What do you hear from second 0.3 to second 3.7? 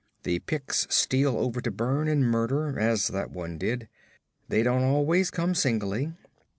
Picts steal over to burn and murder as that one